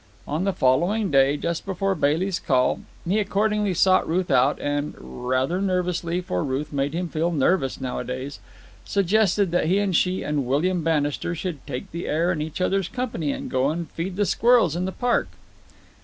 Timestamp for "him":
6.95-7.07